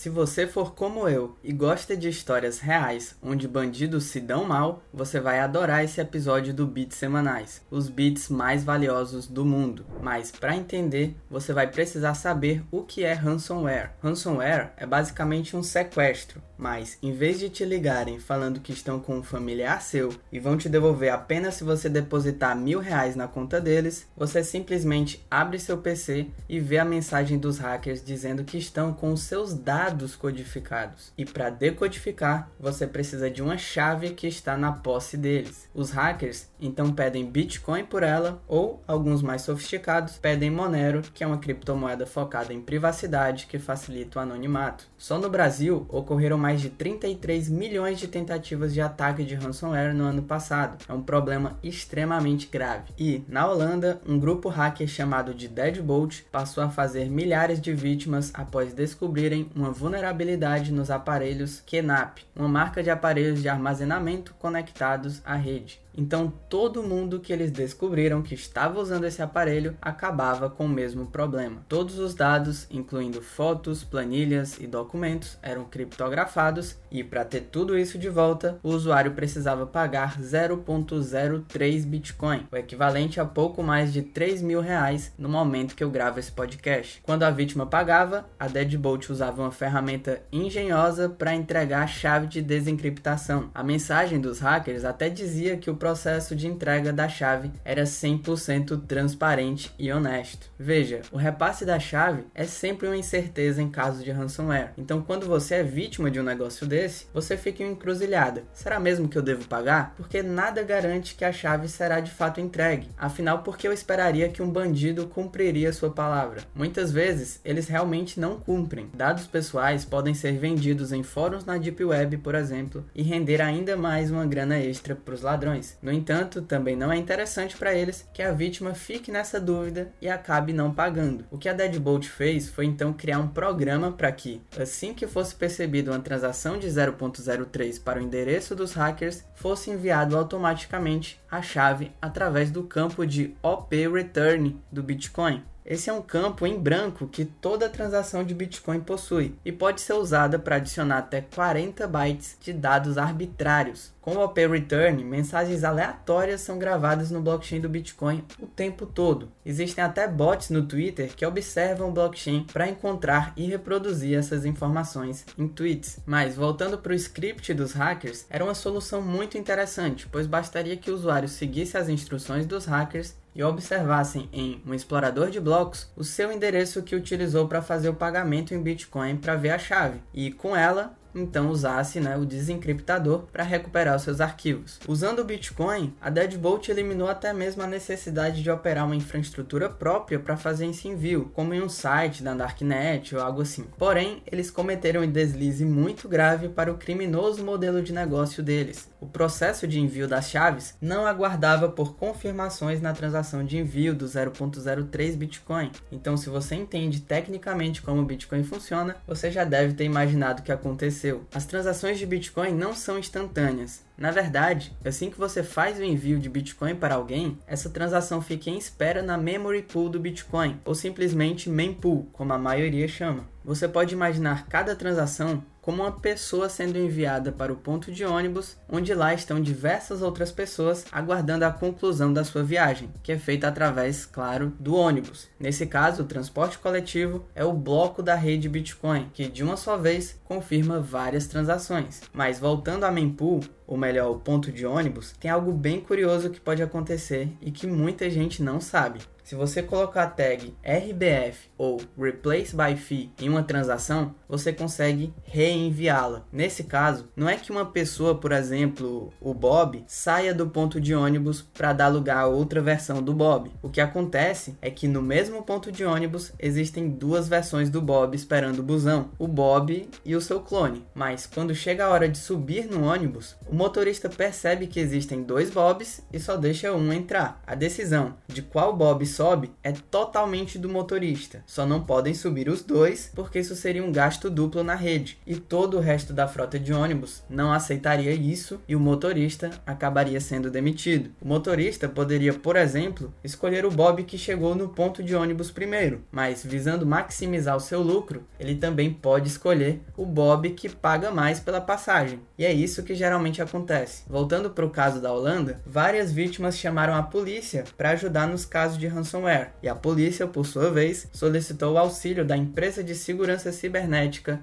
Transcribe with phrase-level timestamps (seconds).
[0.00, 4.82] Se você for como eu e gosta de histórias reais onde bandidos se dão mal,
[4.90, 9.84] você vai adorar esse episódio do Beats Semanais, os beats mais valiosos do mundo.
[10.00, 13.90] Mas para entender, você vai precisar saber o que é ransomware.
[14.02, 19.18] Ransomware é basicamente um sequestro, mas em vez de te ligarem falando que estão com
[19.18, 23.60] um familiar seu e vão te devolver apenas se você depositar mil reais na conta
[23.60, 28.94] deles, você simplesmente abre seu PC e vê a mensagem dos hackers dizendo que estão
[28.94, 31.12] com os seus dados codificados.
[31.16, 35.68] E para decodificar, você precisa de uma chave que está na posse deles.
[35.74, 41.26] Os hackers então pedem Bitcoin por ela, ou alguns mais sofisticados pedem Monero, que é
[41.26, 44.86] uma criptomoeda focada em privacidade que facilita o anonimato.
[44.98, 50.04] Só no Brasil ocorreram mais de 33 milhões de tentativas de ataque de ransomware no
[50.04, 50.84] ano passado.
[50.88, 52.92] É um problema extremamente grave.
[52.98, 58.30] E, na Holanda, um grupo hacker chamado de Deadbolt passou a fazer milhares de vítimas
[58.34, 65.34] após descobrirem uma vulnerabilidade nos aparelhos Kenap, uma marca de aparelhos de armazenamento conectados à
[65.34, 65.80] rede.
[65.96, 71.06] Então todo mundo que eles descobriram que estava usando esse aparelho acabava com o mesmo
[71.06, 71.64] problema.
[71.68, 77.98] Todos os dados, incluindo fotos, planilhas e documentos, eram criptografados e para ter tudo isso
[77.98, 84.42] de volta, o usuário precisava pagar 0.03 Bitcoin, o equivalente a pouco mais de 3
[84.42, 87.00] mil reais no momento que eu gravo esse podcast.
[87.02, 92.42] Quando a vítima pagava, a Deadbolt usava uma ferramenta engenhosa para entregar a chave de
[92.42, 93.50] desencriptação.
[93.54, 98.82] A mensagem dos hackers até dizia que o processo de entrega da chave era 100%
[98.86, 100.50] transparente e honesto.
[100.58, 104.72] Veja, o repasse da chave é sempre uma incerteza em caso de ransomware.
[104.76, 108.44] Então, quando você é vítima de um negócio desse, você fica em encruzilhada.
[108.52, 109.94] Será mesmo que eu devo pagar?
[109.96, 112.90] Porque nada garante que a chave será de fato entregue.
[112.98, 116.42] Afinal, por que eu esperaria que um bandido cumpriria sua palavra?
[116.54, 118.90] Muitas vezes, eles realmente não cumprem.
[118.94, 123.78] Dados pessoais podem ser vendidos em fóruns na Deep Web, por exemplo, e render ainda
[123.78, 125.69] mais uma grana extra para os ladrões.
[125.82, 130.08] No entanto, também não é interessante para eles que a vítima fique nessa dúvida e
[130.08, 131.24] acabe não pagando.
[131.30, 135.34] O que a Deadbolt fez foi então criar um programa para que, assim que fosse
[135.34, 141.92] percebida uma transação de 0.03 para o endereço dos hackers, fosse enviado automaticamente a chave
[142.00, 145.42] através do campo de OP Return do Bitcoin.
[145.70, 149.92] Esse é um campo em branco que toda transação de Bitcoin possui e pode ser
[149.92, 153.92] usada para adicionar até 40 bytes de dados arbitrários.
[154.00, 159.30] Com o OP Return, mensagens aleatórias são gravadas no blockchain do Bitcoin o tempo todo.
[159.46, 165.24] Existem até bots no Twitter que observam o blockchain para encontrar e reproduzir essas informações
[165.38, 166.00] em tweets.
[166.04, 170.90] Mas voltando para o script dos hackers, era uma solução muito interessante, pois bastaria que
[170.90, 176.04] o usuário seguisse as instruções dos hackers e observassem em um explorador de blocos o
[176.04, 180.30] seu endereço que utilizou para fazer o pagamento em Bitcoin para ver a chave, e
[180.30, 184.78] com ela então usasse né, o desencriptador para recuperar os seus arquivos.
[184.86, 190.18] Usando o Bitcoin, a Deadbolt eliminou até mesmo a necessidade de operar uma infraestrutura própria
[190.18, 193.66] para fazer esse envio, como em um site da Darknet ou algo assim.
[193.78, 198.88] Porém, eles cometeram um deslize muito grave para o criminoso modelo de negócio deles.
[199.00, 204.04] O processo de envio das chaves não aguardava por confirmações na transação de envio do
[204.04, 205.70] 0.03 Bitcoin.
[205.90, 210.42] Então, se você entende tecnicamente como o Bitcoin funciona, você já deve ter imaginado o
[210.42, 211.24] que aconteceu aconteceu.
[211.34, 213.82] As transações de Bitcoin não são instantâneas.
[213.96, 218.50] Na verdade, assim que você faz o envio de Bitcoin para alguém, essa transação fica
[218.50, 223.28] em espera na memory pool do Bitcoin, ou simplesmente mempool, como a maioria chama.
[223.44, 228.56] Você pode imaginar cada transação como uma pessoa sendo enviada para o ponto de ônibus,
[228.68, 233.46] onde lá estão diversas outras pessoas aguardando a conclusão da sua viagem, que é feita
[233.46, 235.28] através, claro, do ônibus.
[235.38, 239.76] Nesse caso, o transporte coletivo é o bloco da rede Bitcoin, que de uma só
[239.76, 242.00] vez confirma várias transações.
[242.12, 246.40] Mas voltando a mempool, ou melhor, o ponto de ônibus, tem algo bem curioso que
[246.40, 248.98] pode acontecer e que muita gente não sabe.
[249.30, 255.14] Se você colocar a tag RBF ou Replace by Fee em uma transação, você consegue
[255.60, 256.24] reenviá-la.
[256.32, 260.94] Nesse caso, não é que uma pessoa, por exemplo, o Bob, saia do ponto de
[260.94, 263.50] ônibus para dar lugar a outra versão do Bob.
[263.62, 268.14] O que acontece é que no mesmo ponto de ônibus existem duas versões do Bob
[268.14, 270.84] esperando o busão, o Bob e o seu clone.
[270.94, 275.50] Mas quando chega a hora de subir no ônibus, o motorista percebe que existem dois
[275.50, 277.42] Bobs e só deixa um entrar.
[277.46, 281.42] A decisão de qual Bob sobe é totalmente do motorista.
[281.46, 285.18] Só não podem subir os dois, porque isso seria um gasto duplo na rede.
[285.26, 290.20] E todo o resto da frota de ônibus não aceitaria isso e o motorista acabaria
[290.20, 291.10] sendo demitido.
[291.20, 296.02] O motorista poderia, por exemplo, escolher o Bob que chegou no ponto de ônibus primeiro,
[296.12, 301.40] mas visando maximizar o seu lucro, ele também pode escolher o Bob que paga mais
[301.40, 302.20] pela passagem.
[302.38, 304.04] E é isso que geralmente acontece.
[304.08, 308.78] Voltando para o caso da Holanda, várias vítimas chamaram a polícia para ajudar nos casos
[308.78, 313.52] de ransomware, e a polícia, por sua vez, solicitou o auxílio da empresa de segurança
[313.52, 314.40] cibernética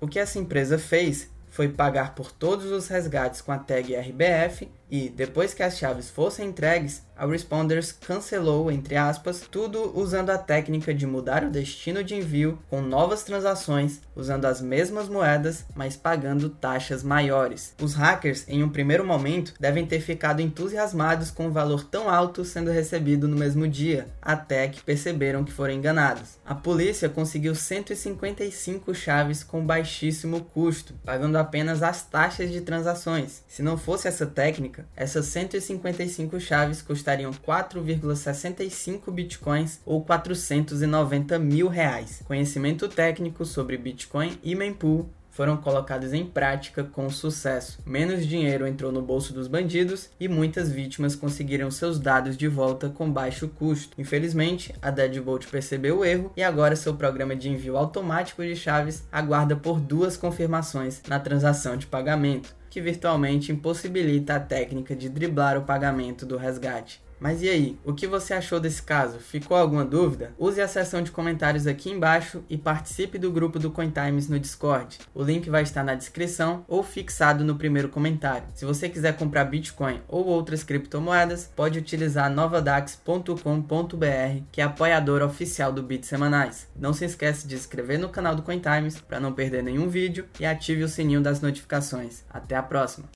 [0.00, 4.68] O que essa empresa fez foi pagar por todos os resgates com a tag RBF
[4.92, 10.36] e, depois que as chaves fossem entregues, a Responders cancelou, entre aspas, tudo usando a
[10.36, 15.96] técnica de mudar o destino de envio com novas transações, usando as mesmas moedas, mas
[15.96, 17.74] pagando taxas maiores.
[17.80, 22.10] Os hackers, em um primeiro momento, devem ter ficado entusiasmados com o um valor tão
[22.10, 26.36] alto sendo recebido no mesmo dia, até que perceberam que foram enganados.
[26.44, 33.42] A polícia conseguiu 155 chaves com baixíssimo custo, pagando apenas as taxas de transações.
[33.46, 41.68] Se não fosse essa técnica, essas 155 chaves custariam custariam 4,65 bitcoins ou 490 mil
[41.68, 42.22] reais.
[42.24, 47.78] Conhecimento técnico sobre Bitcoin e mempool foram colocados em prática com sucesso.
[47.86, 52.90] Menos dinheiro entrou no bolso dos bandidos e muitas vítimas conseguiram seus dados de volta
[52.90, 53.98] com baixo custo.
[53.98, 59.04] Infelizmente, a Deadbolt percebeu o erro e agora seu programa de envio automático de chaves
[59.10, 65.58] aguarda por duas confirmações na transação de pagamento que virtualmente impossibilita a técnica de driblar
[65.58, 67.01] o pagamento do resgate.
[67.22, 69.20] Mas e aí, o que você achou desse caso?
[69.20, 70.32] Ficou alguma dúvida?
[70.36, 74.98] Use a seção de comentários aqui embaixo e participe do grupo do CoinTimes no Discord.
[75.14, 78.48] O link vai estar na descrição ou fixado no primeiro comentário.
[78.56, 85.72] Se você quiser comprar Bitcoin ou outras criptomoedas, pode utilizar novadax.com.br, que é apoiador oficial
[85.72, 86.66] do Bit Semanais.
[86.74, 90.26] Não se esqueça de se inscrever no canal do CoinTimes para não perder nenhum vídeo
[90.40, 92.24] e ative o sininho das notificações.
[92.28, 93.08] Até a próxima!